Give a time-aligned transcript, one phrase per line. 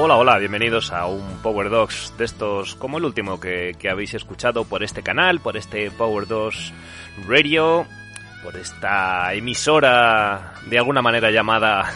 [0.00, 4.14] Hola, hola, bienvenidos a un Power Dogs de estos como el último que, que habéis
[4.14, 6.72] escuchado por este canal, por este Power Dogs
[7.26, 7.86] Radio,
[8.42, 11.90] por esta emisora de alguna manera llamada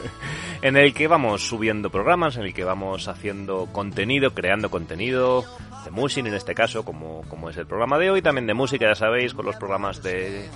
[0.62, 5.44] en el que vamos subiendo programas, en el que vamos haciendo contenido, creando contenido
[5.84, 8.86] de música en este caso, como, como es el programa de hoy, también de música,
[8.86, 10.48] ya sabéis, con los programas de,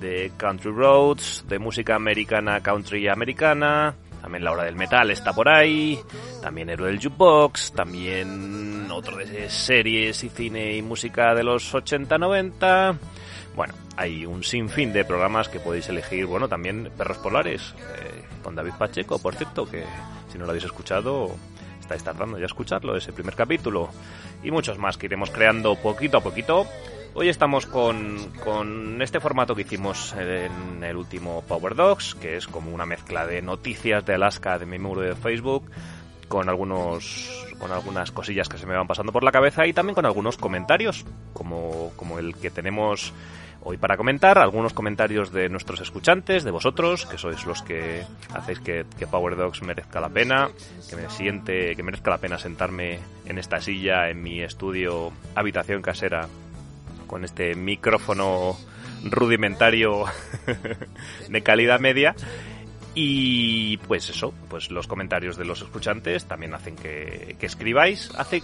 [0.00, 5.48] de Country Roads, de música americana, country americana, también la hora del metal está por
[5.48, 5.98] ahí,
[6.40, 12.96] también Héroe del Jukebox, también otro de series y cine y música de los 80-90.
[13.54, 16.26] Bueno, hay un sinfín de programas que podéis elegir.
[16.26, 19.84] Bueno, también Perros Polares, eh, con David Pacheco, por cierto, que
[20.28, 21.30] si no lo habéis escuchado,
[21.80, 23.90] estáis tardando ya a escucharlo, ese primer capítulo.
[24.42, 26.66] Y muchos más que iremos creando poquito a poquito.
[27.14, 32.48] Hoy estamos con, con este formato que hicimos en el último Power Dogs, que es
[32.48, 35.70] como una mezcla de noticias de Alaska de mi muro de Facebook,
[36.26, 39.94] con algunos con algunas cosillas que se me van pasando por la cabeza y también
[39.94, 43.12] con algunos comentarios, como, como el que tenemos
[43.62, 48.02] hoy para comentar, algunos comentarios de nuestros escuchantes, de vosotros, que sois los que
[48.34, 49.06] hacéis que, que
[49.62, 50.50] merezca la pena,
[50.88, 55.82] que me siente, que merezca la pena sentarme en esta silla en mi estudio, habitación
[55.82, 56.28] casera,
[57.06, 58.56] con este micrófono
[59.04, 60.04] rudimentario
[61.28, 62.14] de calidad media.
[62.94, 68.40] Y pues eso, pues los comentarios de los escuchantes también hacen que, escribáis, hace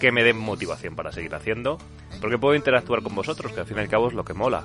[0.00, 1.78] que me den motivación para seguir haciendo,
[2.20, 4.64] porque puedo interactuar con vosotros, que al fin y al cabo es lo que mola,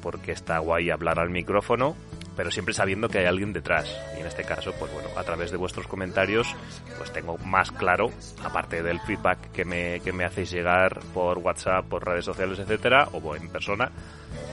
[0.00, 1.94] porque está guay hablar al micrófono,
[2.34, 3.94] pero siempre sabiendo que hay alguien detrás.
[4.16, 6.56] Y en este caso, pues bueno, a través de vuestros comentarios,
[6.96, 8.10] pues tengo más claro,
[8.42, 13.08] aparte del feedback que me, que me hacéis llegar por WhatsApp, por redes sociales, etcétera,
[13.12, 13.90] o en persona,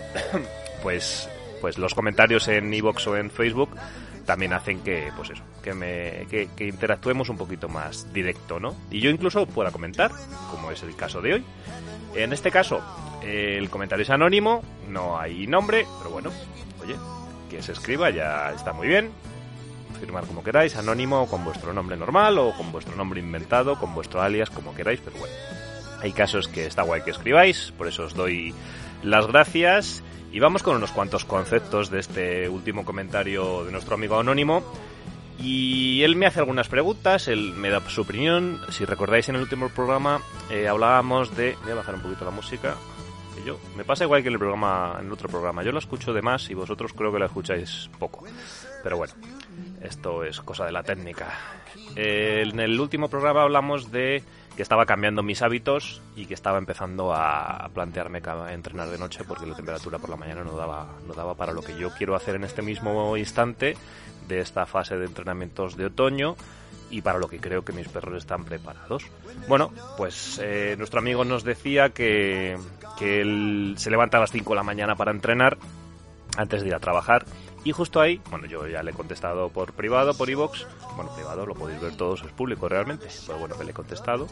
[0.83, 1.29] pues,
[1.61, 3.69] pues los comentarios en iVoox o en Facebook
[4.29, 8.75] también hacen que, pues eso, que, me, que, que, interactuemos un poquito más directo, ¿no?
[8.91, 10.11] Y yo incluso pueda comentar,
[10.51, 11.43] como es el caso de hoy.
[12.13, 12.79] En este caso,
[13.23, 16.29] el comentario es anónimo, no hay nombre, pero bueno,
[16.79, 16.95] oye,
[17.49, 19.09] que se escriba ya está muy bien.
[19.99, 24.21] Firmar como queráis, anónimo, con vuestro nombre normal o con vuestro nombre inventado, con vuestro
[24.21, 25.33] alias, como queráis, pero bueno.
[26.01, 28.53] Hay casos que está guay que escribáis, por eso os doy
[29.01, 30.03] las gracias.
[30.31, 34.63] Y vamos con unos cuantos conceptos de este último comentario de nuestro amigo anónimo.
[35.39, 38.59] Y él me hace algunas preguntas, él me da su opinión.
[38.69, 41.55] Si recordáis en el último programa eh, hablábamos de...
[41.63, 42.75] Voy a bajar un poquito la música.
[43.35, 45.63] Que yo me pasa igual que en el programa, en el otro programa.
[45.63, 48.25] Yo lo escucho de más y vosotros creo que lo escucháis poco.
[48.83, 49.13] Pero bueno,
[49.81, 51.27] esto es cosa de la técnica.
[51.95, 54.21] Eh, en el último programa hablamos de
[54.59, 58.21] que estaba cambiando mis hábitos y que estaba empezando a plantearme
[58.51, 61.61] entrenar de noche porque la temperatura por la mañana no daba, no daba para lo
[61.61, 63.77] que yo quiero hacer en este mismo instante
[64.27, 66.35] de esta fase de entrenamientos de otoño
[66.91, 69.05] y para lo que creo que mis perros están preparados.
[69.47, 72.57] Bueno, pues eh, nuestro amigo nos decía que,
[72.97, 75.57] que él se levanta a las 5 de la mañana para entrenar
[76.35, 77.25] antes de ir a trabajar
[77.63, 80.65] y justo ahí, bueno, yo ya le he contestado por privado, por iVoox.
[80.95, 83.07] Bueno, privado lo podéis ver todos, es público realmente.
[83.25, 84.27] Pero bueno, que le he contestado.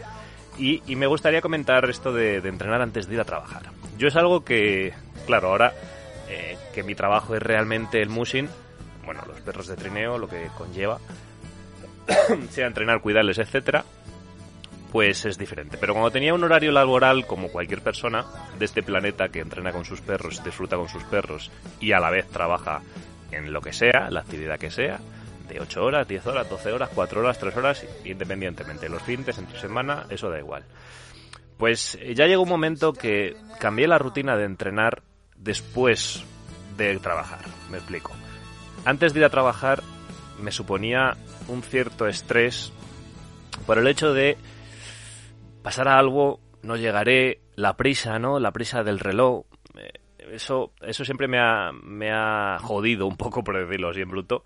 [0.57, 3.63] Y, y me gustaría comentar esto de, de, entrenar antes de ir a trabajar.
[3.97, 4.93] Yo es algo que,
[5.25, 5.73] claro, ahora
[6.29, 8.49] eh, que mi trabajo es realmente el mushing,
[9.05, 10.99] bueno, los perros de trineo, lo que conlleva,
[12.49, 13.85] sea entrenar, cuidarles, etcétera,
[14.91, 15.77] pues es diferente.
[15.77, 18.25] Pero cuando tenía un horario laboral como cualquier persona
[18.57, 22.09] de este planeta que entrena con sus perros, disfruta con sus perros y a la
[22.09, 22.81] vez trabaja
[23.31, 24.99] en lo que sea, la actividad que sea,
[25.47, 28.89] de 8 horas, 10 horas, 12 horas, 4 horas, 3 horas, independientemente.
[28.89, 30.63] Los fines, entre semana, eso da igual.
[31.57, 35.01] Pues ya llegó un momento que cambié la rutina de entrenar
[35.35, 36.23] después
[36.77, 37.39] de trabajar.
[37.71, 38.11] Me explico.
[38.85, 39.81] Antes de ir a trabajar
[40.39, 42.71] me suponía un cierto estrés
[43.65, 44.37] por el hecho de
[45.63, 48.39] pasar a algo, no llegaré, la prisa, ¿no?
[48.39, 49.45] La prisa del reloj,
[50.31, 54.43] eso, eso siempre me ha, me ha jodido un poco, por decirlo así en bruto.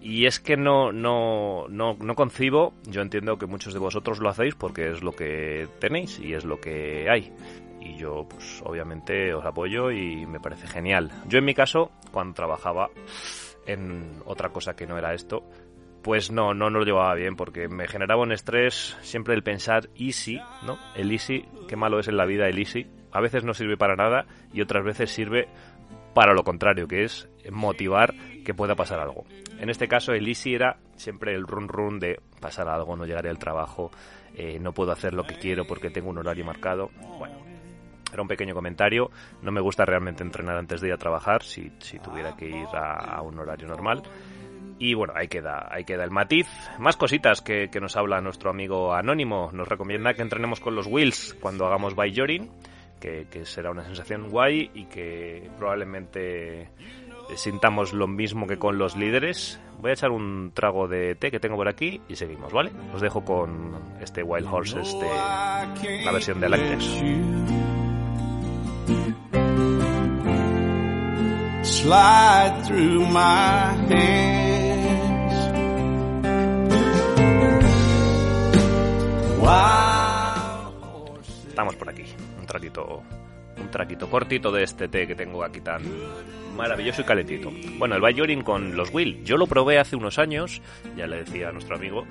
[0.00, 4.28] Y es que no, no, no, no concibo, yo entiendo que muchos de vosotros lo
[4.28, 7.32] hacéis porque es lo que tenéis y es lo que hay.
[7.80, 11.12] Y yo, pues obviamente os apoyo y me parece genial.
[11.28, 12.90] Yo en mi caso, cuando trabajaba
[13.66, 15.44] en otra cosa que no era esto,
[16.02, 20.40] pues no, no nos llevaba bien porque me generaba un estrés siempre el pensar easy,
[20.64, 20.78] ¿no?
[20.94, 22.86] El easy, qué malo es en la vida el easy.
[23.12, 25.48] A veces no sirve para nada y otras veces sirve
[26.14, 28.14] para lo contrario, que es motivar
[28.44, 29.24] que pueda pasar algo.
[29.58, 33.28] En este caso, el easy era siempre el run run de pasar algo, no llegaré
[33.28, 33.90] al trabajo,
[34.34, 36.90] eh, no puedo hacer lo que quiero porque tengo un horario marcado.
[37.18, 37.36] Bueno,
[38.12, 39.10] era un pequeño comentario.
[39.42, 42.66] No me gusta realmente entrenar antes de ir a trabajar, si, si tuviera que ir
[42.72, 44.02] a, un horario normal.
[44.78, 46.46] Y bueno, ahí queda, ahí queda el matiz.
[46.78, 49.50] Más cositas que, nos habla nuestro amigo Anónimo.
[49.52, 52.50] Nos recomienda que entrenemos con los wheels cuando hagamos by Jorin
[53.00, 56.68] que, será una sensación guay y que probablemente
[57.36, 59.60] sintamos lo mismo que con los líderes.
[59.80, 62.70] Voy a echar un trago de té que tengo por aquí y seguimos, ¿vale?
[62.94, 67.02] Os dejo con este Wild Horses de la versión de Electrics.
[71.62, 74.36] Slide through my hands.
[81.48, 82.04] Estamos por aquí
[83.58, 85.82] un traquito cortito de este té que tengo aquí tan
[86.56, 87.50] maravilloso y calentito.
[87.78, 89.22] Bueno, el Bayorin con los Will.
[89.24, 90.62] Yo lo probé hace unos años,
[90.96, 92.06] ya le decía a nuestro amigo,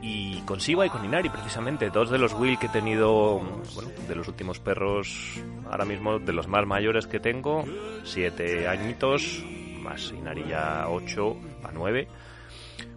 [0.00, 3.40] y con Siwa y con Inari precisamente, dos de los Will que he tenido,
[3.74, 5.40] bueno, de los últimos perros,
[5.70, 7.64] ahora mismo de los más mayores que tengo,
[8.04, 9.44] siete añitos,
[9.80, 12.08] más Inari ya ocho a nueve.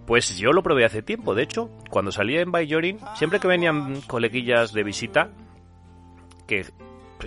[0.06, 4.02] Pues yo lo probé hace tiempo, de hecho, cuando salía en Bayorin, siempre que venían
[4.02, 5.32] coleguillas de visita,
[6.52, 6.66] que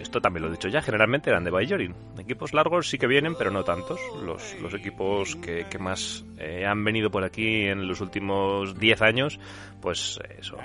[0.02, 1.94] esto también lo he dicho ya, generalmente eran de Bayorin.
[2.18, 3.98] Equipos largos sí que vienen, pero no tantos.
[4.22, 9.40] Los, los equipos que, más eh, han venido por aquí en los últimos 10 años,
[9.80, 10.58] pues eso,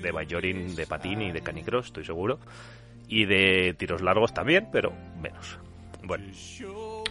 [0.00, 2.38] de Bayorin, de patín y de canicross, estoy seguro.
[3.06, 5.58] Y de tiros largos también, pero menos.
[6.02, 6.24] Bueno,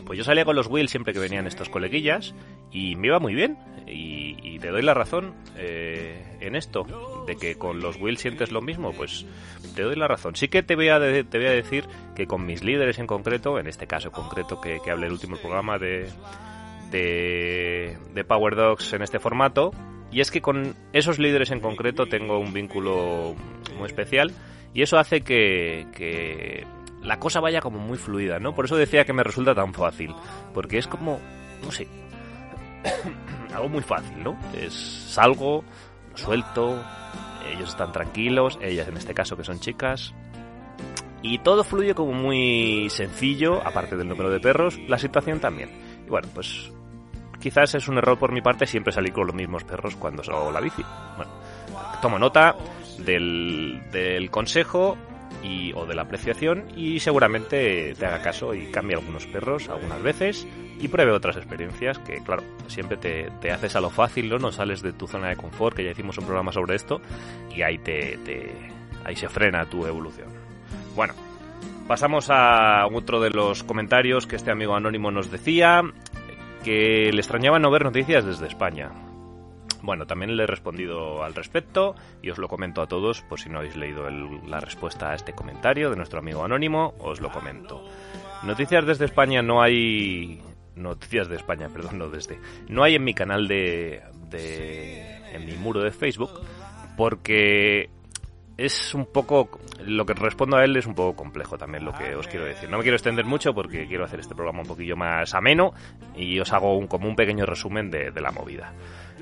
[0.06, 2.34] pues yo salía con los Wheels siempre que venían estos coleguillas
[2.72, 3.58] y me iba muy bien.
[3.88, 6.86] Y, te doy la razón eh, en esto,
[7.28, 9.26] de que con los Wheels sientes lo mismo, pues
[9.76, 10.38] te doy la razón.
[10.38, 11.84] Sí que te voy a, te voy a decir
[12.16, 15.36] que con mis líderes en concreto, en este caso concreto que, que hablé el último
[15.36, 16.08] programa de,
[16.92, 19.72] de, de Power Dogs en este formato,
[20.14, 23.36] y es que con esos líderes en concreto tengo un vínculo
[23.78, 24.32] muy especial
[24.74, 26.66] y eso hace que, que
[27.04, 28.56] la cosa vaya como muy fluida, ¿no?
[28.56, 30.14] Por eso decía que me resulta tan fácil,
[30.54, 31.20] porque es como,
[31.64, 31.88] no sé,
[33.54, 34.38] algo muy fácil, ¿no?
[34.54, 35.64] Es salgo,
[36.16, 36.84] suelto,
[37.52, 40.14] ellos están tranquilos, ellas en este caso que son chicas,
[41.22, 45.70] y todo fluye como muy sencillo, aparte del número de perros, la situación también.
[46.06, 46.72] Y bueno, pues
[47.40, 50.52] quizás es un error por mi parte siempre salir con los mismos perros cuando salgo
[50.52, 50.84] la bici.
[51.16, 51.32] Bueno,
[52.02, 52.56] tomo nota
[53.00, 54.98] del, del consejo
[55.42, 60.02] y, o de la apreciación y seguramente te haga caso y cambie algunos perros algunas
[60.02, 60.48] veces
[60.80, 64.52] y pruebe otras experiencias que claro siempre te, te, haces a lo fácil no no
[64.52, 67.02] sales de tu zona de confort que ya hicimos un programa sobre esto
[67.54, 68.52] y ahí te, te
[69.04, 70.28] ahí se frena tu evolución.
[70.96, 71.14] Bueno
[71.88, 75.82] pasamos a otro de los comentarios que este amigo anónimo nos decía
[76.64, 78.92] que le extrañaba no ver noticias desde España
[79.84, 83.50] bueno, también le he respondido al respecto y os lo comento a todos por si
[83.50, 87.86] no habéis leído la respuesta a este comentario de nuestro amigo anónimo, os lo comento.
[88.44, 90.42] Noticias desde España no hay...
[90.76, 92.40] Noticias de España, perdón, no desde...
[92.70, 94.02] No hay en mi canal de...
[94.30, 96.32] de en mi muro de Facebook
[96.96, 97.90] porque
[98.58, 99.50] es un poco
[99.86, 102.70] lo que respondo a él es un poco complejo también lo que os quiero decir.
[102.70, 105.74] No me quiero extender mucho porque quiero hacer este programa un poquillo más ameno
[106.16, 108.74] y os hago un, como un pequeño resumen de, la movida.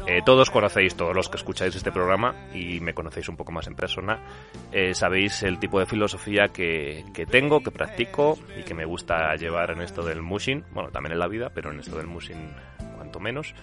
[0.07, 3.67] Eh, todos conocéis, todos los que escucháis este programa y me conocéis un poco más
[3.67, 4.19] en persona,
[4.71, 9.35] eh, sabéis el tipo de filosofía que, que, tengo, que practico y que me gusta
[9.35, 12.53] llevar en esto del mushing, bueno, también en la vida, pero en esto del mushing
[12.95, 13.53] cuanto menos.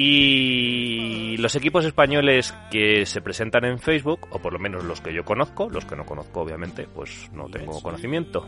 [0.00, 5.12] Y los equipos españoles que se presentan en Facebook, o por lo menos los que
[5.12, 8.46] yo conozco, los que no conozco obviamente, pues no tengo conocimiento,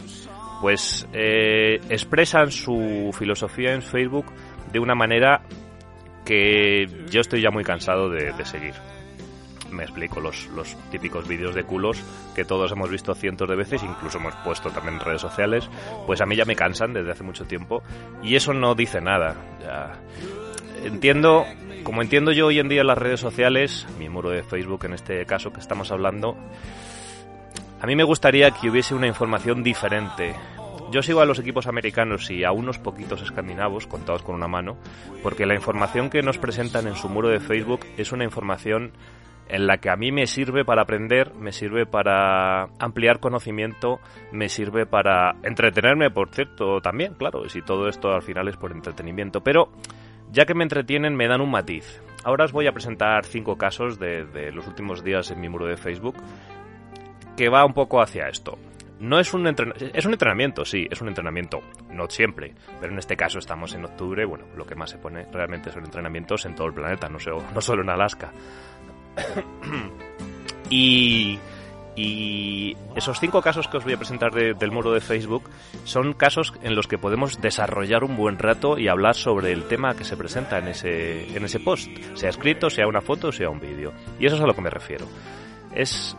[0.61, 4.27] pues eh, expresan su filosofía en Facebook
[4.73, 5.43] de una manera
[6.25, 8.75] que yo estoy ya muy cansado de, seguir.
[9.73, 10.49] Me explico, los,
[10.93, 12.01] típicos vídeos de culos
[12.37, 15.69] que todos hemos visto cientos de veces, incluso hemos puesto también en redes sociales,
[16.07, 17.83] pues a mí ya me cansan desde hace mucho tiempo
[18.23, 19.35] y eso no dice nada.
[20.85, 21.45] Entiendo,
[21.83, 25.25] como entiendo yo hoy en día las redes sociales, mi muro de Facebook en este
[25.27, 26.37] caso que estamos hablando,
[27.81, 30.35] a mí me gustaría que hubiese una información diferente,
[30.91, 34.77] yo sigo a los equipos americanos y a unos poquitos escandinavos, contados con una mano,
[35.23, 38.93] porque la información que nos presentan en su muro de Facebook es una información
[39.49, 44.01] en la que a mí me sirve para aprender, me sirve para ampliar conocimiento,
[44.33, 48.73] me sirve para entretenerme, por cierto, también, claro, si todo esto al final es por
[48.73, 49.71] entretenimiento, pero
[50.33, 52.01] ya que me entretienen me dan un matiz.
[52.25, 55.77] Ahora os voy a presentar cinco casos de, los últimos días en mi muro de
[55.77, 56.17] Facebook
[57.37, 58.59] que va un poco hacia esto.
[58.99, 61.61] No es un, es un entrenamiento, sí, es un entrenamiento,
[61.91, 65.27] no siempre, pero en este caso estamos en octubre, bueno, lo que más se pone
[65.33, 67.17] realmente son entrenamientos en todo el planeta, no,
[67.55, 68.31] no solo en Alaska.
[70.71, 71.39] y,
[72.03, 75.45] y esos cinco casos que os voy a presentar del muro de Facebook
[75.85, 79.95] son casos en los que podemos desarrollar un buen rato y hablar sobre el tema
[79.95, 83.61] que se presenta en ese, en ese post, sea escrito, sea una foto, sea un
[83.61, 83.93] vídeo.
[84.19, 85.07] Y eso es a lo que me refiero.
[85.75, 86.17] Es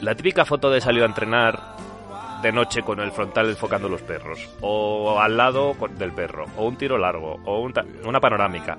[0.00, 1.76] la típica foto de salir a entrenar
[2.42, 6.76] de noche con el frontal enfocando los perros, o al lado del perro, o un
[6.76, 8.76] tiro largo, o una panorámica.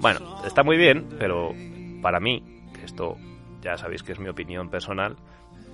[0.00, 1.54] Bueno, está muy bien, pero
[2.02, 2.42] para mí,
[2.74, 3.16] que esto
[3.60, 5.16] ya sabéis que es mi opinión personal,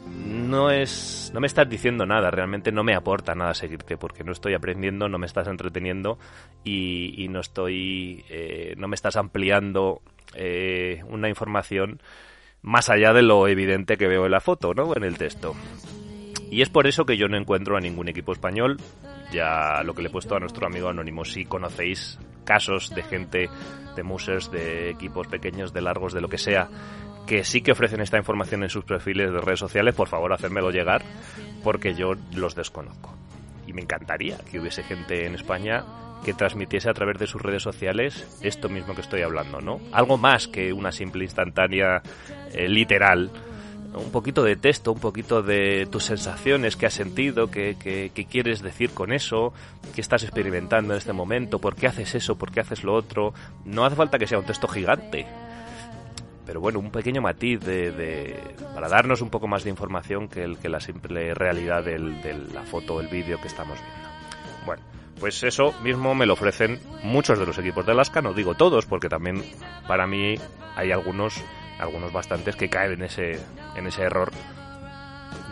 [0.07, 4.33] no es no me estás diciendo nada realmente no me aporta nada seguirte porque no
[4.33, 6.19] estoy aprendiendo no me estás entreteniendo
[6.65, 10.01] y, no estoy eh, no me estás ampliando
[10.35, 12.01] eh, una información
[12.63, 15.55] más allá de lo evidente que veo en la foto no en el texto.
[16.51, 18.79] Y es por eso que yo no encuentro a ningún equipo español,
[19.31, 23.51] ya lo que le he puesto a nuestro amigo anónimo, si conocéis casos de gente,
[23.95, 26.69] de musers, de equipos pequeños, de largos, de lo que sea,
[27.29, 30.71] que sí que ofrecen esta información en sus perfiles de redes sociales, por favor hacérmelo
[30.71, 31.03] llegar,
[31.63, 33.15] porque yo los desconozco.
[33.67, 35.85] Y me encantaría que hubiese gente en España
[36.25, 39.79] que transmitiese a través de sus redes sociales esto mismo que estoy hablando, ¿no?
[39.93, 42.03] Algo más que una simple instantánea
[42.53, 43.31] eh, literal
[43.95, 47.77] un poquito de texto, un poquito de tus sensaciones que has sentido, que,
[48.31, 49.53] quieres decir con eso,
[49.95, 53.33] que estás experimentando en este momento, por qué haces eso, por qué haces lo otro.
[53.65, 55.27] No hace falta que sea un texto gigante,
[56.49, 58.41] pero bueno, un pequeño matiz de,
[58.75, 61.99] para darnos un poco más de información que, el, que la simple realidad de
[62.55, 64.09] la foto o el vídeo que estamos viendo.
[64.65, 64.83] Bueno,
[65.21, 68.87] pues eso mismo me lo ofrecen muchos de los equipos de Alaska, no digo todos,
[68.87, 69.45] porque también
[69.87, 70.37] para mí
[70.75, 71.39] hay algunos
[71.79, 73.39] algunos bastantes que caen en ese,
[73.77, 74.33] en ese error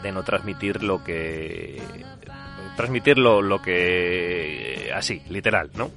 [0.02, 1.78] de no transmitir lo que
[2.74, 5.90] transmitir lo, que así, literal, ¿no?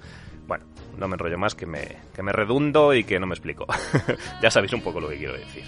[0.99, 3.65] No me enrollo más que me, que me redundo y que no me explico.
[4.41, 5.63] ya sabéis un poco lo que quiero decir.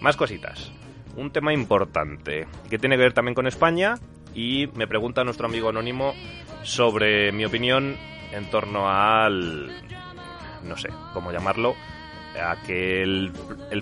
[0.00, 0.72] Más cositas.
[1.16, 3.94] Un tema importante que tiene que ver también con España
[4.34, 6.14] y me pregunta nuestro amigo anónimo
[6.62, 7.96] sobre mi opinión
[8.32, 9.70] en torno al
[10.64, 11.74] no sé cómo llamarlo
[12.40, 13.32] a que el,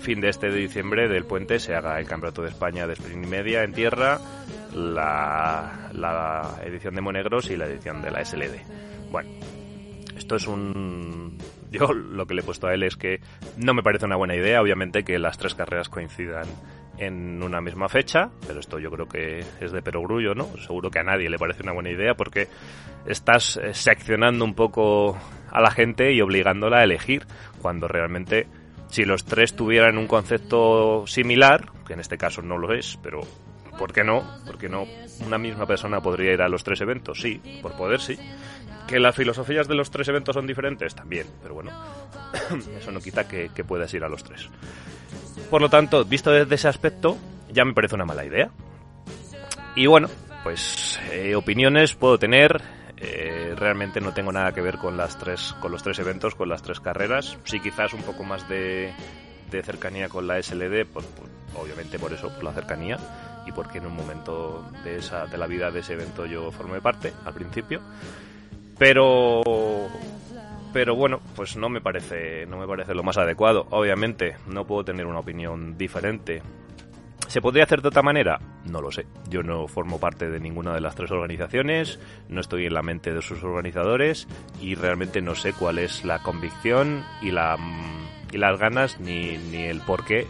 [0.01, 3.25] fin de este de diciembre del puente se haga el Campeonato de España de Sprint
[3.25, 4.19] y Media en tierra,
[4.73, 8.59] la, la edición de Monegros y la edición de la SLD.
[9.09, 9.29] Bueno,
[10.21, 11.37] esto es un...
[11.71, 13.19] Yo lo que le he puesto a él es que
[13.57, 16.45] no me parece una buena idea, obviamente, que las tres carreras coincidan
[16.99, 20.45] en una misma fecha, pero esto yo creo que es de perogrullo, ¿no?
[20.57, 22.47] Seguro que a nadie le parece una buena idea porque
[23.07, 25.17] estás eh, seccionando un poco
[25.49, 27.25] a la gente y obligándola a elegir,
[27.59, 28.45] cuando realmente
[28.89, 33.21] si los tres tuvieran un concepto similar, que en este caso no lo es, pero
[33.81, 34.23] ¿por qué no?
[34.45, 34.85] Porque no
[35.25, 38.15] una misma persona podría ir a los tres eventos, sí, por poder sí.
[38.87, 41.71] Que las filosofías de los tres eventos son diferentes, también, pero bueno,
[42.77, 44.47] eso no quita que, que puedas ir a los tres.
[45.49, 47.17] Por lo tanto, visto desde ese aspecto,
[47.51, 48.51] ya me parece una mala idea.
[49.75, 50.09] Y bueno,
[50.43, 52.61] pues eh, opiniones puedo tener.
[52.97, 56.49] Eh, realmente no tengo nada que ver con las tres, con los tres eventos, con
[56.49, 57.35] las tres carreras.
[57.45, 58.93] Sí, quizás un poco más de,
[59.49, 61.07] cercanía con la SLD, pues,
[61.55, 62.99] obviamente por eso, por la cercanía
[63.45, 66.81] y porque en un momento de esa, de la vida de ese evento yo formé
[66.81, 67.81] parte al principio.
[68.77, 69.41] Pero
[70.73, 73.67] pero bueno, pues no me parece no me parece lo más adecuado.
[73.71, 76.41] Obviamente, no puedo tener una opinión diferente.
[77.27, 78.41] ¿Se podría hacer de otra manera?
[78.65, 79.05] No lo sé.
[79.29, 83.13] Yo no formo parte de ninguna de las tres organizaciones, no estoy en la mente
[83.13, 84.27] de sus organizadores
[84.59, 87.55] y realmente no sé cuál es la convicción y, la,
[88.33, 90.27] y las ganas ni, ni el por qué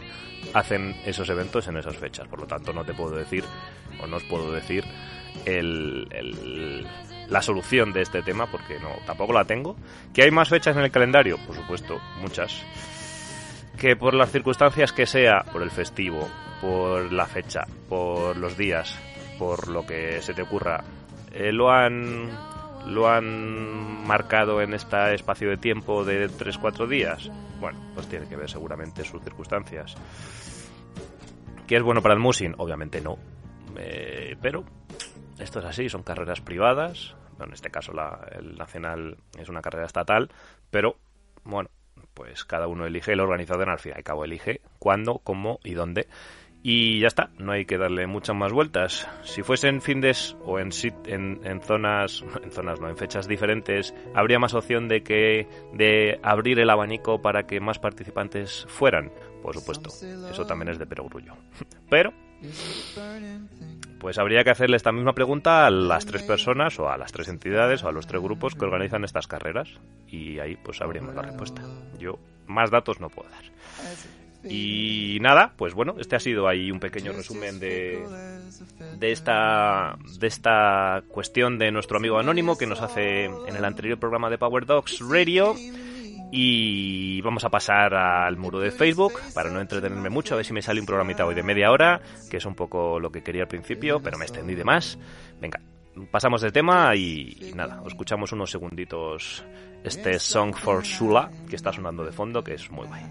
[0.54, 2.28] hacen esos eventos en esas fechas.
[2.28, 3.44] Por lo tanto, no te puedo decir
[4.02, 4.84] o no os puedo decir
[5.44, 6.86] el,
[7.28, 9.76] la solución de este tema, porque no, tampoco la tengo.
[10.14, 11.38] ¿Que hay más fechas en el calendario?
[11.46, 12.62] Por supuesto, muchas.
[13.78, 16.28] Que por las circunstancias que sea, por el festivo,
[16.60, 18.98] por la fecha, por los días,
[19.38, 20.84] por lo que se te ocurra,
[21.32, 22.30] eh, lo han
[22.86, 27.30] lo han marcado en este espacio de tiempo de 3-4 días.
[27.60, 29.94] Bueno, pues tiene que ver seguramente sus circunstancias.
[31.66, 32.54] ¿Que es bueno para el musing?
[32.58, 33.18] Obviamente no.
[33.76, 34.64] Eh, pero
[35.38, 37.14] esto es así, son carreras privadas.
[37.40, 37.92] en este caso
[38.32, 40.30] el Nacional es una carrera estatal,
[40.70, 40.96] pero
[41.44, 41.70] bueno,
[42.14, 45.74] pues cada uno elige, el organizador al fin y al cabo elige cuándo, cómo y
[45.74, 46.08] dónde.
[46.64, 49.08] Y ya está, no hay que darle muchas más vueltas.
[49.22, 50.70] Si fuesen findes o en,
[51.06, 56.20] en, en, zonas, en zonas no, en fechas diferentes, habría más opción de que de
[56.22, 59.10] abrir el abanico para que más participantes fueran.
[59.42, 59.90] Por supuesto,
[60.30, 61.34] eso también es de perogrullo.
[61.90, 62.12] Pero
[63.98, 67.28] pues habría que hacerle esta misma pregunta a las tres personas o a las tres
[67.28, 69.68] entidades o a los tres grupos que organizan estas carreras
[70.08, 71.62] y ahí pues sabríamos la respuesta.
[71.98, 73.44] Yo más datos no puedo dar.
[74.48, 78.02] Y nada, pues bueno, este ha sido ahí un pequeño resumen de,
[78.98, 83.98] de, esta, de esta cuestión de nuestro amigo anónimo que nos hace en el anterior
[83.98, 85.54] programa de Power Dogs Radio.
[86.34, 90.54] Y vamos a pasar al muro de Facebook para no entretenerme mucho, a ver si
[90.54, 93.42] me sale un programita hoy de media hora, que es un poco lo que quería
[93.42, 94.98] al principio, pero me extendí de más.
[95.38, 95.60] Venga,
[96.10, 99.44] pasamos de tema y, nada, os escuchamos unos segunditos
[99.84, 103.02] este Song for Sula que está sonando de fondo, que es muy guay.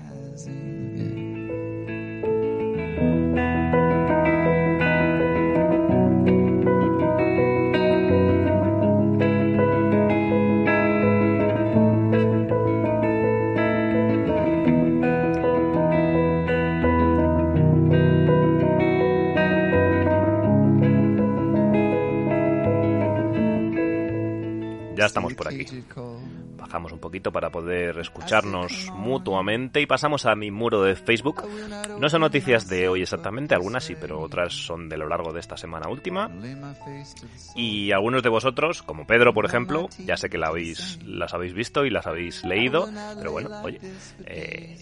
[25.02, 25.66] Ya estamos por aquí.
[27.12, 31.44] Poquito para poder escucharnos mutuamente y pasamos a mi muro de Facebook.
[32.00, 35.42] No son noticias de hoy exactamente, algunas sí, pero otras son de lo largo de
[35.42, 36.32] esta semana última.
[37.54, 41.54] Y algunos de vosotros, como Pedro, por ejemplo, ya sé que la habéis, las habéis
[41.54, 42.88] visto y las habéis leído,
[43.18, 43.82] pero bueno, oye,
[44.26, 44.78] eh,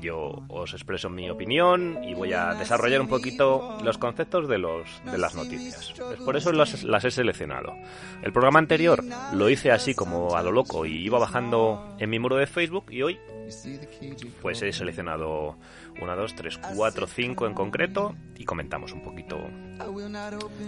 [0.00, 4.88] yo os expreso mi opinión y voy a desarrollar un poquito los conceptos de, los,
[5.04, 5.94] de las noticias.
[6.24, 7.74] por eso las, las he seleccionado.
[8.22, 12.18] El programa anterior lo hice así como a lo loco y iba bajando en mi
[12.18, 13.18] muro de Facebook y hoy
[14.42, 15.56] pues he seleccionado
[16.00, 19.38] una, dos, tres, cuatro, cinco en concreto y comentamos un poquito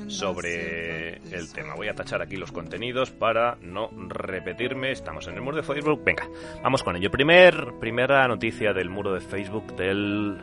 [0.09, 1.75] sobre el tema.
[1.75, 4.93] Voy a tachar aquí los contenidos para no repetirme.
[4.93, 6.03] Estamos en el muro de Facebook.
[6.05, 6.29] Venga,
[6.63, 7.11] vamos con ello.
[7.11, 10.39] Primer, primera noticia del muro de Facebook del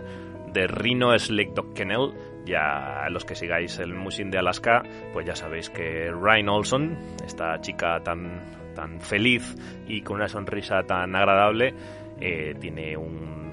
[0.53, 2.13] de Rhino Slick Kennel.
[2.45, 7.59] Ya los que sigáis el Musin de Alaska, pues ya sabéis que Ryan Olson, esta
[7.59, 9.53] chica tan, tan feliz
[9.85, 11.73] y con una sonrisa tan agradable,
[12.21, 13.46] eh, tiene un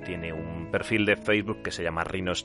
[0.00, 2.44] tiene un perfil de Facebook que se llama Rhinos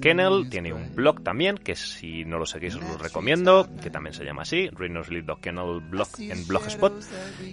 [0.00, 4.14] Kennel, tiene un blog también, que si no lo seguís os lo recomiendo, que también
[4.14, 5.08] se llama así, Rhinos
[5.40, 6.94] Kennel blog en Blogspot,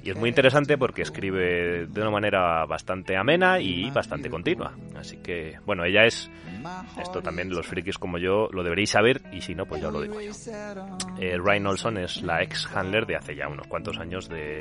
[0.04, 5.18] y es muy interesante porque escribe de una manera bastante amena y bastante continua, así
[5.18, 6.30] que, bueno, ella es,
[7.02, 10.02] esto también los frikis como yo lo deberéis saber, y si no, pues ya lo
[10.02, 10.32] digo yo.
[11.20, 14.60] Eh, Ryan Olson es la ex handler de hace ya unos cuantos años de,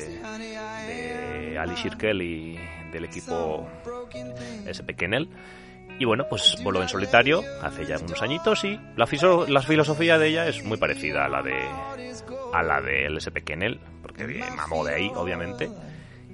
[0.86, 2.58] de Ali Shirkel y
[2.94, 3.68] del equipo
[4.64, 5.28] SP Kennel.
[5.98, 9.06] Y bueno, pues voló en solitario hace ya unos añitos y la,
[9.48, 11.54] la filosofía de ella es muy parecida a la de
[12.52, 15.68] a la del SP Kennel, porque mamó de ahí, obviamente.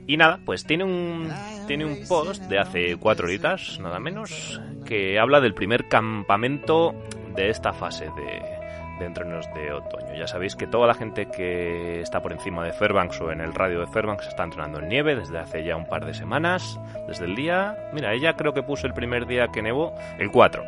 [0.07, 1.31] Y nada, pues tiene un,
[1.67, 6.95] tiene un post de hace cuatro horitas, nada menos, que habla del primer campamento
[7.37, 8.60] de esta fase de,
[9.01, 10.15] de entrenos de otoño.
[10.15, 13.55] Ya sabéis que toda la gente que está por encima de Fairbanks o en el
[13.55, 17.25] radio de Fairbanks está entrenando en nieve desde hace ya un par de semanas, desde
[17.25, 17.77] el día...
[17.93, 20.63] Mira, ella creo que puso el primer día que nevó, el 4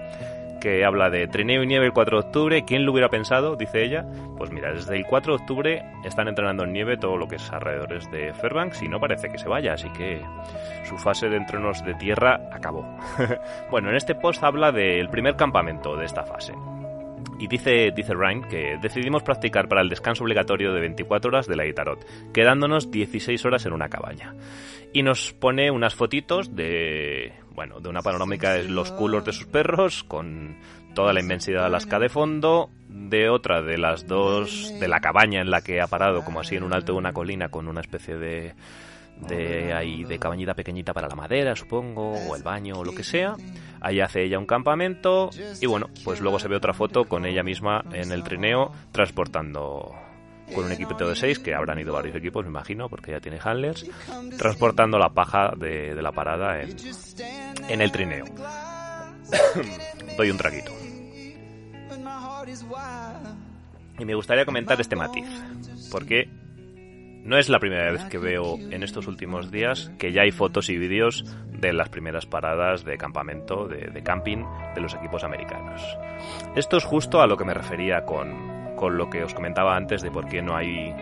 [0.62, 2.64] que habla de trineo y nieve el 4 de octubre.
[2.64, 3.57] ¿Quién lo hubiera pensado?
[3.57, 4.07] Dice ella.
[4.38, 7.51] Pues mira, desde el 4 de octubre están entrenando en nieve todo lo que es
[7.51, 10.23] alrededores de Fairbanks y no parece que se vaya, así que
[10.85, 12.87] su fase de entrenos de tierra acabó.
[13.73, 16.55] bueno, en este post habla del primer campamento de esta fase.
[17.38, 21.56] Y dice, dice Ryan que decidimos practicar para el descanso obligatorio de 24 horas de
[21.56, 24.35] la Itarot, quedándonos 16 horas en una cabaña.
[24.92, 29.46] Y nos pone unas fotitos de, bueno, de una panorámica de los culos de sus
[29.46, 30.56] perros, con
[30.94, 35.40] toda la inmensidad de Alaska de fondo, de otra de las dos, de la cabaña
[35.40, 37.81] en la que ha parado, como así en un alto de una colina, con una
[37.81, 38.55] especie de
[39.74, 43.35] ahí de cabañita pequeñita para la madera, supongo, o el baño o lo que sea.
[43.81, 47.42] Ahí hace ella un campamento y bueno, pues luego se ve otra foto con ella
[47.42, 49.92] misma en el trineo transportando
[50.55, 53.38] con un equipo de seis, que habrán ido varios equipos, me imagino, porque ya tiene
[53.42, 53.87] handlers,
[54.38, 58.24] transportando la paja de, la parada en el trineo.
[60.16, 60.73] Doy un traguito.
[63.99, 65.27] Y me gustaría comentar este matiz,
[65.90, 66.29] porque
[67.25, 70.68] no es la primera vez que veo en estos últimos días que ya hay fotos
[70.71, 75.81] y vídeos de las primeras paradas de campamento, de, camping de los equipos americanos.
[76.57, 80.03] Esto es justo a lo que me refería con, con lo que os comentaba antes
[80.03, 80.92] de por qué no hay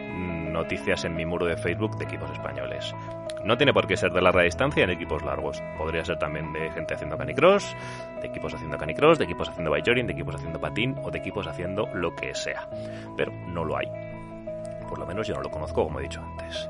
[0.53, 2.95] noticias en mi muro de Facebook de equipos españoles.
[3.45, 5.63] No tiene por qué ser de larga distancia en equipos largos.
[5.79, 7.75] Podría ser también de gente haciendo canicross,
[8.21, 11.47] de equipos haciendo canicross, de equipos haciendo bikejoring, de equipos haciendo patín o de equipos
[11.47, 12.69] haciendo lo que sea.
[13.17, 13.87] Pero no lo hay.
[14.89, 16.69] Por lo menos yo no lo conozco, como he dicho antes.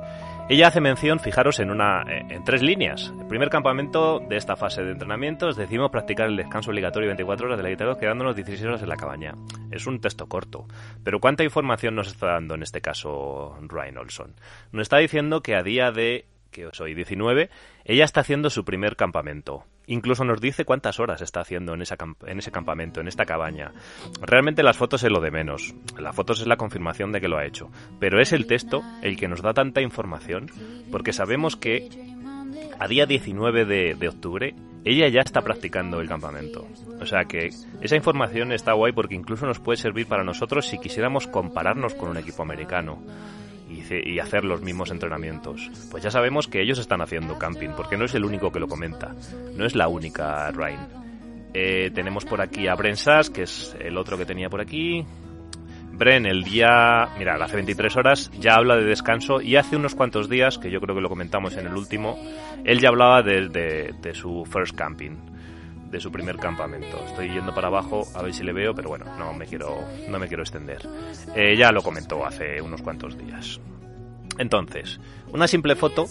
[0.50, 3.12] Ella hace mención, fijaros, en, una, en tres líneas.
[3.20, 7.56] El primer campamento de esta fase de entrenamientos decimos practicar el descanso obligatorio 24 horas
[7.56, 9.35] de la guitarra quedándonos 16 horas en la cabaña.
[9.70, 10.66] Es un texto corto,
[11.04, 14.35] pero ¿cuánta información nos está dando en este caso Ryan Olson?
[14.72, 17.50] Nos está diciendo que a día de que soy 19,
[17.84, 19.64] ella está haciendo su primer campamento.
[19.86, 23.72] Incluso nos dice cuántas horas está haciendo en, esa en ese campamento, en esta cabaña.
[24.20, 25.74] Realmente las fotos es lo de menos.
[25.98, 27.70] Las fotos es la confirmación de que lo ha hecho.
[27.98, 30.46] Pero es el texto el que nos da tanta información
[30.92, 31.88] porque sabemos que
[32.78, 36.66] a día 19 de, de octubre ella ya está practicando el campamento.
[37.00, 40.78] O sea que esa información está guay porque incluso nos puede servir para nosotros si
[40.78, 43.02] quisiéramos compararnos con un equipo americano
[43.70, 45.70] y, hacer los mismos entrenamientos.
[45.90, 48.68] Pues ya sabemos que ellos están haciendo camping, porque no es el único que lo
[48.68, 49.14] comenta,
[49.56, 50.88] no es la única Ryan.
[51.54, 55.04] Eh, tenemos por aquí a Bren Sass, que es el otro que tenía por aquí.
[55.92, 60.28] Bren, el día, mira, hace 23 horas ya habla de descanso y hace unos cuantos
[60.28, 62.18] días, que yo creo que lo comentamos en el último,
[62.64, 65.16] él ya hablaba de su first camping
[65.90, 67.03] de su primer campamento.
[67.07, 70.18] Estoy yendo para abajo a ver si le veo, pero bueno, no me quiero, no
[70.18, 70.88] me quiero extender.
[71.35, 73.61] Eh, ya lo comentó hace unos cuantos días.
[74.38, 75.00] Entonces,
[75.33, 76.07] una simple foto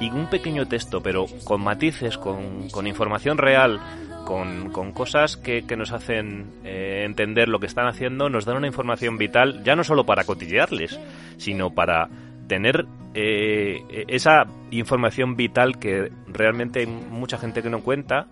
[0.00, 3.78] y un pequeño texto, pero con matices, con, con información real,
[4.24, 8.56] con, con cosas que, que, nos hacen eh, entender lo que están haciendo, nos dan
[8.56, 10.98] una información vital, ya no solo para cotillearles,
[11.36, 12.08] sino para
[12.46, 18.26] tener eh, esa información vital que realmente hay mucha gente que no cuenta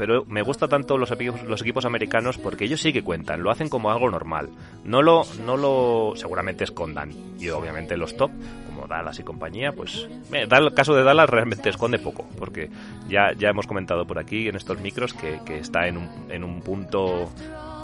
[0.00, 3.50] pero me gusta tanto los equipos, los equipos americanos porque ellos sí que cuentan, lo
[3.50, 4.48] hacen como algo normal.
[4.82, 7.12] No lo, no lo seguramente escondan.
[7.38, 8.30] Y obviamente los top,
[8.64, 12.70] como Dallas y compañía, pues eh, el caso de Dallas realmente esconde poco, porque
[13.10, 16.62] ya, ya hemos comentado por aquí en estos micros que, está en un, en un
[16.62, 17.30] punto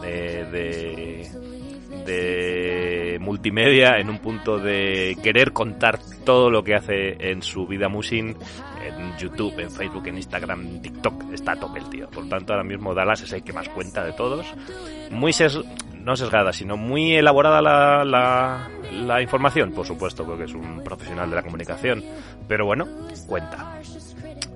[0.01, 1.29] de
[2.05, 7.89] de multimedia, en un punto de querer contar todo lo que hace en su vida
[7.89, 8.37] Musin,
[8.85, 12.09] en YouTube, en Facebook, en Instagram, en TikTok, está a tope el tío.
[12.09, 14.47] Por tanto, ahora mismo Dallas es el que más cuenta de todos.
[15.11, 15.33] Muy
[16.07, 21.37] no sesgada, sino muy elaborada la, la, información, por supuesto, porque es un profesional de
[21.37, 22.05] la comunicación.
[22.47, 22.87] Pero bueno,
[23.27, 23.81] cuenta.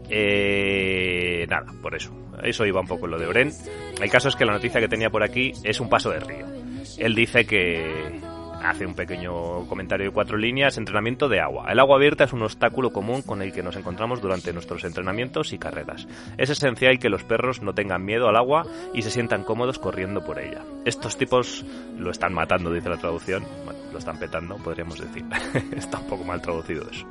[0.08, 2.12] Eh, nada, por eso.
[2.42, 3.52] Eso iba un poco en lo de Bren.
[4.00, 6.59] El caso es que la noticia que tenía por aquí es un paso de río.
[6.98, 8.20] Él dice que
[8.62, 11.70] hace un pequeño comentario de cuatro líneas, entrenamiento de agua.
[11.70, 15.52] El agua abierta es un obstáculo común con el que nos encontramos durante nuestros entrenamientos
[15.52, 16.06] y carreras.
[16.36, 20.24] Es esencial que los perros no tengan miedo al agua y se sientan cómodos corriendo
[20.24, 20.62] por ella.
[20.84, 21.64] Estos tipos
[21.98, 23.44] lo están matando, dice la traducción.
[23.64, 25.24] Bueno, lo están petando, podríamos decir.
[25.76, 27.06] Está un poco mal traducido eso.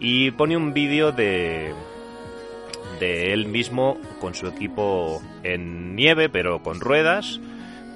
[0.00, 1.72] Y pone un vídeo de
[3.00, 7.40] de él mismo con su equipo en nieve, pero con ruedas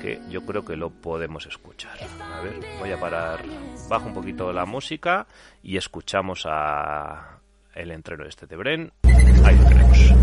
[0.06, 1.98] que yo creo que lo podemos escuchar.
[2.32, 3.40] A ver, voy a parar,
[3.88, 5.26] bajo un poquito la música
[5.64, 7.40] y escuchamos a
[7.74, 8.92] el entreno este de Bren.
[9.02, 10.14] Ahí lo tenemos.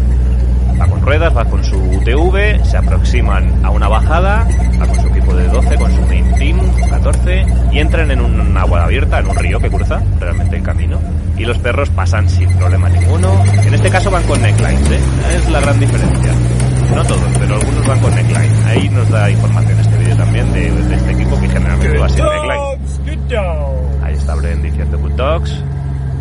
[0.79, 4.47] Va con ruedas, va con su UTV, se aproximan a una bajada,
[4.81, 8.57] va con su equipo de 12, con su main team 14 y entran en un
[8.57, 10.97] agua abierta, en un río que cruza realmente el camino.
[11.37, 13.43] Y los perros pasan sin problema ninguno.
[13.43, 15.01] En este caso van con necklines, ¿eh?
[15.35, 16.72] es la gran diferencia.
[16.95, 18.65] No todos, pero algunos van con neckline.
[18.65, 24.03] Ahí nos da información este vídeo también de, este equipo que generalmente va sin neckline.
[24.03, 25.63] Ahí está Bren diciendo good dogs.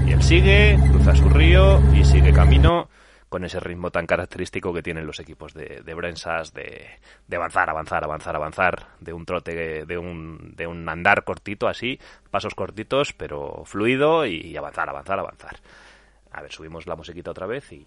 [0.06, 2.88] Y él sigue, cruza su río y sigue camino
[3.28, 6.86] con ese ritmo tan característico que tienen los equipos de, de Brensas de,
[7.26, 11.98] de, avanzar, avanzar, avanzar, avanzar, de un trote, de un, de un andar cortito así,
[12.30, 15.56] pasos cortitos, pero fluido y avanzar, avanzar, avanzar.
[16.30, 17.86] A ver, subimos la musiquita otra vez y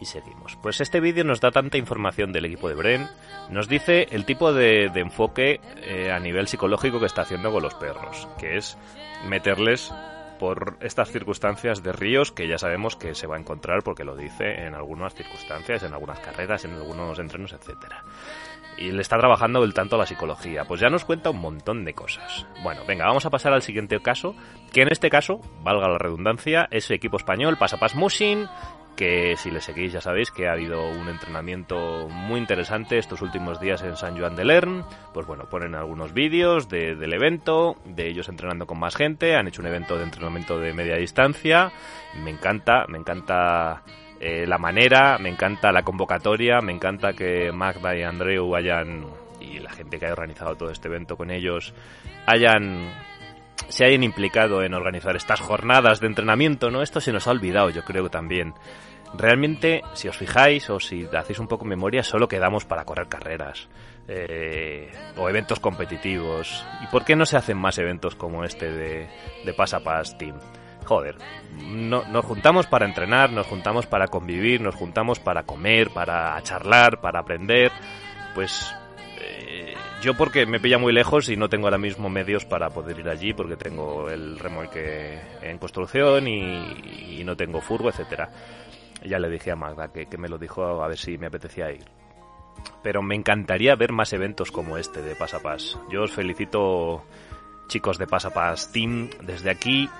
[0.00, 0.56] y seguimos.
[0.56, 3.08] Pues este vídeo nos da tanta información del equipo de Bren,
[3.50, 7.74] nos dice el tipo de, enfoque eh, a nivel psicológico que está haciendo con los
[7.74, 8.76] perros, que es
[9.26, 9.92] meterles
[10.38, 14.16] por estas circunstancias de ríos que ya sabemos que se va a encontrar porque lo
[14.16, 18.04] dice en algunas circunstancias, en algunas carreras, en algunos entrenos, etcétera.
[18.76, 20.64] Y le está trabajando el tanto la psicología.
[20.64, 22.46] Pues ya nos cuenta un montón de cosas.
[22.62, 24.36] Bueno, venga, vamos a pasar al siguiente caso,
[24.72, 28.46] que en este caso, valga la redundancia, es equipo español Pasapas Musin,
[28.98, 33.60] que si le seguís ya sabéis que ha habido un entrenamiento muy interesante estos últimos
[33.60, 34.84] días en San Juan de Lern.
[35.14, 39.62] Pues bueno, ponen algunos vídeos del evento, de ellos entrenando con más gente, han hecho
[39.62, 41.70] un evento de entrenamiento de media distancia.
[42.24, 43.84] Me encanta, me encanta
[44.18, 49.06] eh, la manera, me encanta la convocatoria, me encanta que Magda y Andreu vayan
[49.40, 51.72] y la gente que ha organizado todo este evento con ellos
[52.26, 52.90] hayan
[53.68, 56.82] se hayan implicado en organizar estas jornadas de entrenamiento, ¿no?
[56.82, 58.54] Esto se nos ha olvidado, yo creo también.
[59.14, 63.68] Realmente, si os fijáis o si hacéis un poco memoria, solo quedamos para correr carreras
[64.06, 66.66] eh, o eventos competitivos.
[66.82, 69.08] ¿Y por qué no se hacen más eventos como este de,
[69.44, 69.80] de Pasa
[70.18, 70.38] Team?
[70.84, 71.16] Joder,
[71.66, 77.00] no, nos juntamos para entrenar, nos juntamos para convivir, nos juntamos para comer, para charlar,
[77.00, 77.72] para aprender.
[78.34, 78.74] Pues
[80.00, 83.08] yo porque me pilla muy lejos y no tengo ahora mismo medios para poder ir
[83.08, 88.30] allí porque tengo el remolque en construcción y, no tengo furgo, etcétera.
[89.04, 91.84] Ya le dije a Magda que, me lo dijo a ver si me apetecía ir.
[92.82, 95.78] Pero me encantaría ver más eventos como este de Pasapas.
[95.90, 97.04] Yo os felicito,
[97.66, 99.90] chicos de Pasapas Team, desde aquí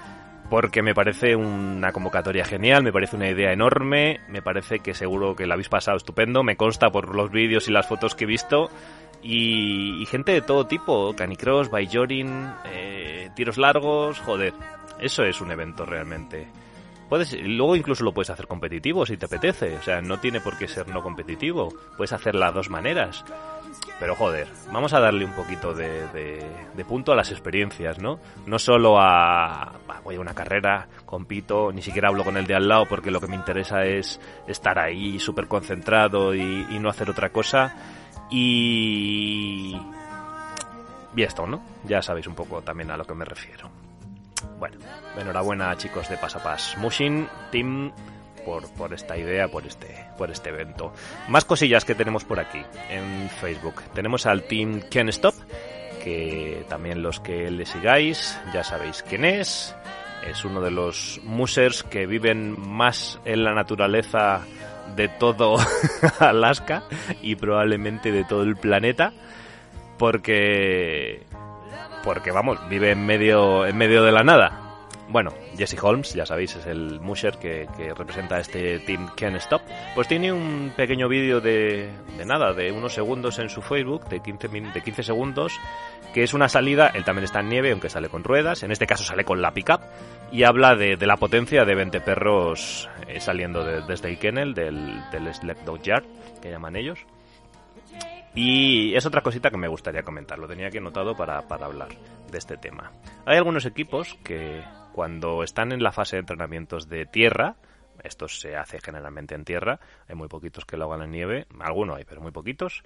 [0.49, 5.37] porque me parece una convocatoria genial, me parece una idea enorme, me parece que seguro
[5.37, 8.27] que la habéis pasado estupendo, me consta por los vídeos y las fotos que he
[8.27, 8.71] visto
[9.23, 14.55] y, gente de todo tipo, canicross, byjoring, eh, tiros largos, joder,
[15.01, 16.47] eso es un evento realmente.
[17.09, 20.59] Puedes, luego incluso lo puedes hacer competitivo si te apetece, o sea, no tiene por
[20.59, 23.25] qué ser no competitivo, puedes hacer las dos maneras.
[23.99, 28.21] Pero joder, vamos a darle un poquito de, de, punto a las experiencias, ¿no?
[28.47, 29.73] No solo a,
[30.05, 33.21] voy a una carrera, compito, ni siquiera hablo con el de al lado porque lo
[33.21, 37.75] que me interesa es estar ahí súper concentrado y, y no hacer otra cosa
[38.31, 39.81] y...
[41.17, 41.63] Y esto, ¿no?
[41.85, 43.71] Ya sabéis un poco también a lo que me refiero.
[44.59, 44.77] Bueno,
[45.17, 47.93] enhorabuena chicos de Pasapas Mushin Team
[48.45, 50.93] por, por esta idea, por este, por este evento.
[51.29, 53.83] Más cosillas que tenemos por aquí en Facebook.
[53.95, 55.35] Tenemos al Team Ken Stop,
[56.03, 59.75] que también los que le sigáis ya sabéis quién es.
[60.27, 64.43] Es uno de los musers que viven más en la naturaleza
[64.97, 65.57] de todo
[66.21, 66.83] Alaska
[67.23, 69.13] y probablemente de todo el planeta
[69.99, 71.23] porque
[72.05, 74.68] porque vamos vive en medio en medio de la nada
[75.09, 77.67] bueno, Jesse Holmes, ya sabéis, es el musher que,
[77.97, 79.63] representa este Team Can't Stop.
[79.95, 84.21] Pues tiene un pequeño vídeo de, de, nada, de unos segundos en su Facebook, de
[84.21, 85.59] 15, de 15 segundos,
[86.13, 88.87] que es una salida, él también está en nieve, aunque sale con ruedas, en este
[88.87, 89.81] caso sale con la pickup,
[90.31, 95.33] y habla de, la potencia de 20 perros eh, saliendo desde el kennel, del, del
[95.65, 96.05] Dog Yard,
[96.43, 96.99] que llaman ellos.
[98.35, 101.89] Y es otra cosita que me gustaría comentar, lo tenía aquí anotado para, para hablar
[102.31, 102.93] de este tema.
[103.25, 104.63] Hay algunos equipos que
[104.99, 107.55] cuando están en la fase de entrenamientos de tierra,
[108.03, 111.99] esto se hace generalmente en tierra, hay muy poquitos que lo hagan en nieve, algunos
[111.99, 112.83] hay, pero muy poquitos,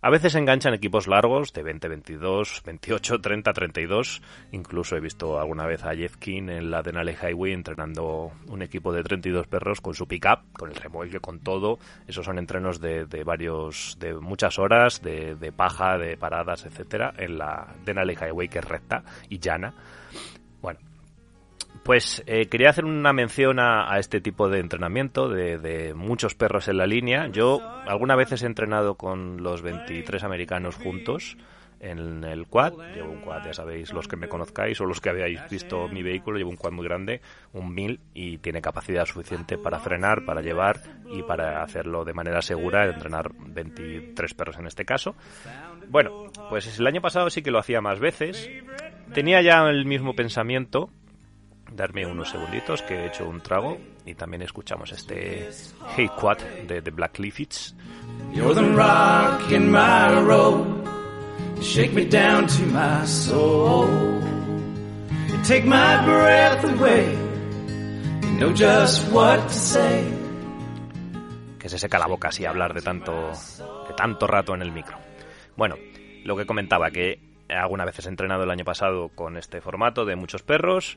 [0.00, 4.22] a veces enganchan equipos largos de 20, 22, 28, 30, 32.
[4.52, 8.94] Incluso he visto alguna vez a Jeff King en la Denali Highway entrenando un equipo
[8.94, 11.78] de 32 perros con su pickup, con el remolque, con todo.
[12.08, 17.36] Esos son entrenos de, varios, de muchas horas, de, de, paja, de paradas, etcétera, en
[17.36, 19.74] la Denali Highway que es recta y llana.
[20.62, 20.78] Bueno,
[21.82, 26.76] pues eh, quería hacer una mención a, este tipo de entrenamiento de, muchos perros en
[26.76, 27.28] la línea.
[27.28, 31.36] Yo alguna vez he entrenado con los 23 americanos juntos
[31.80, 32.74] en el quad.
[32.94, 36.02] Llevo un quad, ya sabéis, los que me conozcáis o los que habéis visto mi
[36.02, 37.22] vehículo, llevo un quad muy grande,
[37.54, 42.42] un 1000, y tiene capacidad suficiente para frenar, para llevar y para hacerlo de manera
[42.42, 45.16] segura, entrenar 23 perros en este caso.
[45.88, 48.48] Bueno, pues el año pasado sí que lo hacía más veces.
[49.14, 50.90] Tenía ya el mismo pensamiento,
[51.74, 55.48] darme unos segunditos que he hecho un trago y también escuchamos este
[55.96, 57.74] Hey Quad de The Black Leafits.
[58.32, 60.64] You're the rock in my road,
[61.60, 63.88] shake me down to my soul,
[65.28, 67.06] you take my breath away,
[68.22, 70.04] you know just what to say.
[71.58, 73.12] Que se seca la boca así hablar de tanto,
[73.88, 74.96] de tanto rato en el micro.
[75.56, 75.76] Bueno,
[76.24, 80.16] lo que comentaba que alguna vez he entrenado el año pasado con este formato de
[80.16, 80.96] muchos perros,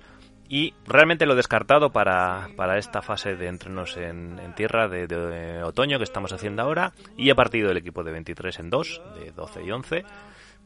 [0.54, 6.04] y realmente lo descartado para, para esta fase de entrenos en, tierra de, otoño que
[6.04, 6.94] estamos haciendo ahora.
[7.18, 10.06] Y he partido el equipo de 23 en 2, de 12 y 11.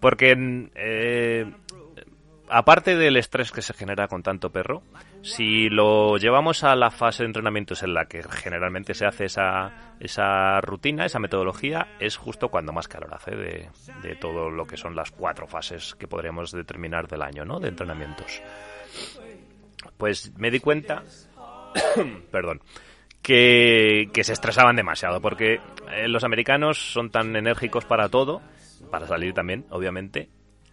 [0.02, 1.50] Porque eh,
[2.50, 4.84] aparte del estrés que se genera con tanto perro,
[5.22, 9.94] si lo llevamos a la fase de entrenamientos en la que generalmente se hace esa,
[10.02, 13.70] esa rutina, esa metodología, es justo cuando más calor hace de,
[14.04, 17.62] de todo lo que son las cuatro fases que podríamos determinar del año, ¿no?
[17.62, 18.42] De entrenamientos
[19.98, 21.04] pues me di cuenta,
[22.32, 22.62] perdón,
[23.22, 25.60] que, se estresaban demasiado, porque
[25.92, 28.42] eh, los americanos son tan enérgicos para todo,
[28.92, 30.30] para salir también, obviamente,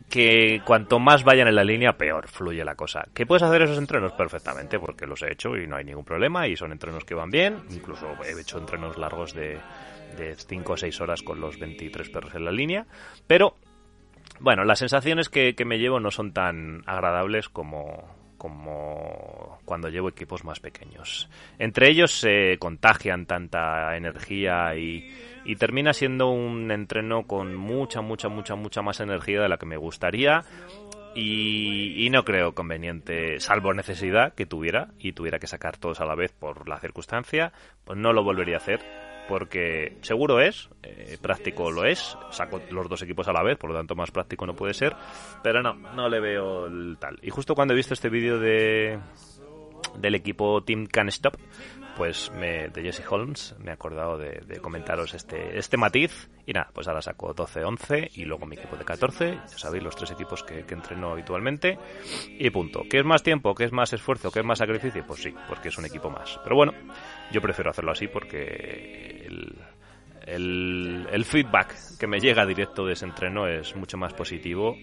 [0.08, 3.06] que cuanto más vayan en la línea, peor fluye la cosa.
[3.14, 4.12] ¿Qué puedes hacer esos entrenos?
[4.12, 7.30] Perfectamente, porque los he hecho y no hay ningún problema, y son entrenos que van
[7.30, 9.58] bien, incluso he hecho entrenos largos de,
[10.16, 12.86] de 5 o 6 horas con los 23 perros en la línea,
[13.26, 13.56] pero
[14.40, 18.04] bueno, las sensaciones que, me llevo no son tan agradables como,
[18.44, 21.30] como cuando llevo equipos más pequeños.
[21.58, 25.10] Entre ellos se contagian tanta energía y,
[25.58, 29.78] termina siendo un entreno con mucha, mucha, mucha, mucha más energía de la que me
[29.78, 30.44] gustaría
[31.14, 36.14] y, no creo conveniente, salvo necesidad que tuviera y tuviera que sacar todos a la
[36.14, 37.50] vez por la circunstancia,
[37.86, 42.88] pues no lo volvería a hacer porque seguro es, eh, práctico lo es, saco los
[42.88, 44.94] dos equipos a la vez, por lo tanto más práctico no puede ser,
[45.42, 47.18] pero no, no le veo el tal.
[47.22, 48.98] Y justo cuando he visto este vídeo de
[49.98, 51.36] del equipo Team Can Stop,
[51.96, 56.70] pues me, de Jesse Holmes me he acordado de, comentaros este, este matiz y nada,
[56.72, 60.42] pues ahora saco 12-11 y luego mi equipo de 14, ya sabéis, los tres equipos
[60.42, 61.78] que, que entreno habitualmente
[62.28, 62.82] y punto.
[62.88, 63.54] ¿Qué es más tiempo?
[63.54, 64.30] ¿Qué es más esfuerzo?
[64.30, 65.04] ¿Qué es más sacrificio?
[65.06, 66.38] Pues sí, porque es un equipo más.
[66.42, 66.72] Pero bueno,
[67.32, 69.58] yo prefiero hacerlo así porque el,
[70.26, 74.76] el, el feedback que me llega directo de ese entreno es mucho más positivo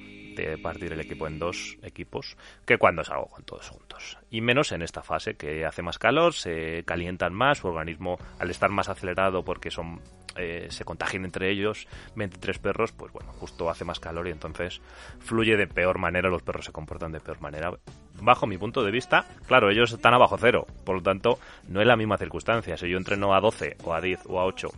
[0.62, 4.18] partir el equipo en dos equipos que cuando salgo con todos juntos.
[4.30, 8.50] Y menos en esta fase que hace más calor, se calientan más, su organismo al
[8.50, 10.02] estar más acelerado porque son
[10.38, 14.82] eh, se contagian entre ellos 23 perros, pues bueno, justo hace más calor y entonces
[15.20, 17.74] fluye de peor manera, los perros se comportan de peor manera.
[18.22, 21.88] Bajo mi punto de vista, claro, ellos están abajo cero, por lo tanto, no es
[21.88, 22.78] la misma circunstancia.
[22.78, 24.70] Si yo entreno a 12 o a 10 o a 8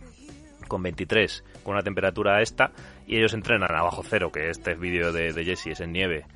[0.66, 2.72] con 23, con una temperatura esta,
[3.06, 6.26] y ellos entrenan a bajo cero, que este vídeo de, Jesse es en nieve,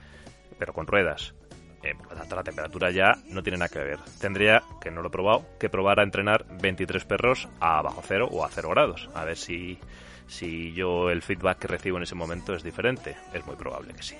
[0.58, 1.34] pero con ruedas.
[1.82, 3.98] Eh, la temperatura ya no tiene nada que ver.
[4.20, 8.28] Tendría, que no lo he probado, que probar a entrenar 23 perros a bajo cero
[8.30, 9.08] o a cero grados.
[9.14, 9.78] A ver si,
[10.26, 13.16] si yo el feedback que recibo en ese momento es diferente.
[13.32, 14.16] Es muy probable que sí.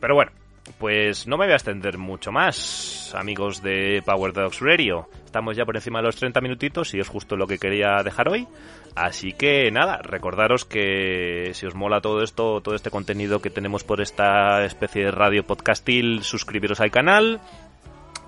[0.00, 0.30] Pero bueno,
[0.78, 5.08] pues no me voy a extender mucho más, amigos de Power Dogs Radio.
[5.24, 8.28] Estamos ya por encima de los 30 minutitos y es justo lo que quería dejar
[8.28, 8.46] hoy.
[8.94, 13.84] Así que nada, recordaros que si os mola todo esto, todo este contenido que tenemos
[13.84, 17.40] por esta especie de radio podcastil, suscribiros al canal.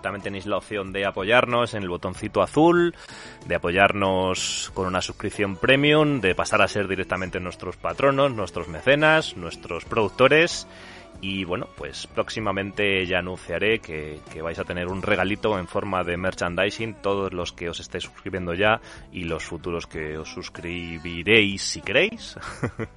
[0.02, 2.94] También tenéis la opción de apoyarnos en el botoncito azul,
[3.46, 9.36] de apoyarnos con una suscripción premium, de pasar a ser directamente nuestros patronos, nuestros mecenas,
[9.36, 10.68] nuestros productores
[11.20, 16.16] y bueno, pues próximamente ya anunciaré que, vais a tener un regalito en forma de
[16.16, 18.80] merchandising, todos los que os estéis suscribiendo ya
[19.12, 22.36] y los futuros que os suscribiréis si queréis.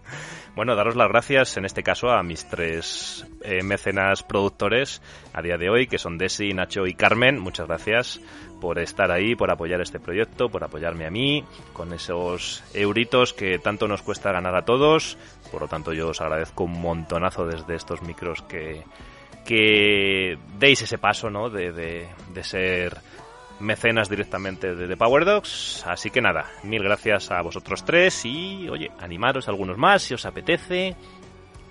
[0.56, 5.02] bueno, daros las gracias en este caso a mis tres eh, mecenas productores
[5.34, 7.40] a día de hoy, que son Desi, Nacho y Carmen.
[7.40, 8.20] Muchas gracias
[8.60, 11.44] por estar ahí, por apoyar este proyecto, por apoyarme a mí,
[11.74, 15.18] con esos euritos que tanto nos cuesta ganar a todos.
[15.52, 18.84] Por lo tanto, yo os agradezco un montonazo desde estos micros que,
[19.46, 21.50] que deis ese paso, ¿no?
[21.50, 22.98] De, de, ser
[23.60, 25.84] mecenas directamente de, Power Dogs.
[25.88, 30.14] Así que nada, mil gracias a vosotros tres y, oye, animaros a algunos más si
[30.14, 30.96] os apetece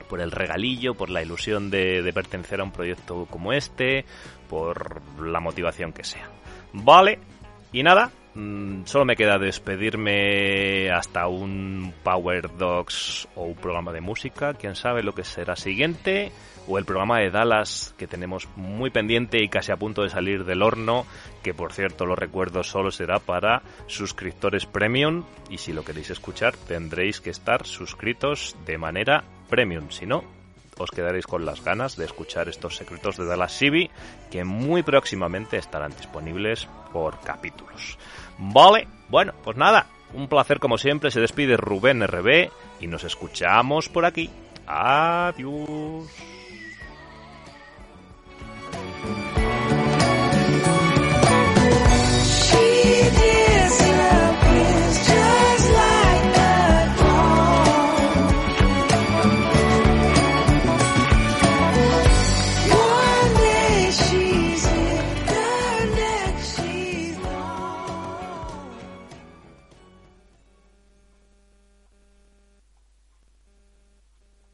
[0.09, 4.05] por el regalillo, por la ilusión de, de, pertenecer a un proyecto como este,
[4.49, 6.29] por la motivación que sea.
[6.73, 7.19] Vale,
[7.73, 14.01] y nada, mm, solo me queda despedirme hasta un Power Dogs o un programa de
[14.01, 16.33] música, quién sabe lo que será siguiente,
[16.67, 20.45] o el programa de Dallas que tenemos muy pendiente y casi a punto de salir
[20.45, 21.07] del horno,
[21.43, 26.55] que por cierto lo recuerdo solo será para suscriptores premium y si lo queréis escuchar
[26.57, 30.38] tendréis que estar suscritos de manera premium, si no
[30.79, 33.91] os quedaréis con las ganas de escuchar estos secretos de Dallas Civi
[34.31, 37.99] que muy próximamente estarán disponibles por capítulos.
[38.39, 43.89] Vale, bueno, pues nada, un placer como siempre, se despide Rubén RB y nos escuchamos
[43.89, 44.31] por aquí.
[44.67, 46.38] Adiós.